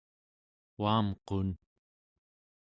[0.83, 1.49] uamqun